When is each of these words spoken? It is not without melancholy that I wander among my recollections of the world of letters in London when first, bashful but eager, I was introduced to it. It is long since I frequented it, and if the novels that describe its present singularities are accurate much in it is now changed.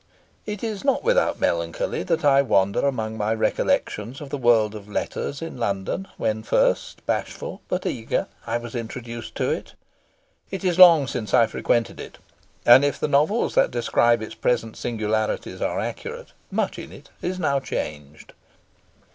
It 0.47 0.63
is 0.63 0.83
not 0.83 1.03
without 1.03 1.39
melancholy 1.39 2.01
that 2.01 2.25
I 2.25 2.41
wander 2.41 2.79
among 2.87 3.17
my 3.17 3.35
recollections 3.35 4.19
of 4.19 4.31
the 4.31 4.37
world 4.39 4.73
of 4.73 4.87
letters 4.89 5.43
in 5.43 5.57
London 5.59 6.07
when 6.17 6.41
first, 6.41 7.05
bashful 7.05 7.61
but 7.69 7.85
eager, 7.85 8.25
I 8.47 8.57
was 8.57 8.73
introduced 8.73 9.35
to 9.35 9.51
it. 9.51 9.75
It 10.49 10.63
is 10.63 10.79
long 10.79 11.05
since 11.05 11.35
I 11.35 11.45
frequented 11.45 11.99
it, 11.99 12.17
and 12.65 12.83
if 12.83 12.99
the 12.99 13.07
novels 13.07 13.53
that 13.53 13.69
describe 13.69 14.23
its 14.23 14.33
present 14.33 14.75
singularities 14.75 15.61
are 15.61 15.79
accurate 15.79 16.29
much 16.49 16.79
in 16.79 16.91
it 16.91 17.11
is 17.21 17.37
now 17.37 17.59
changed. 17.59 18.33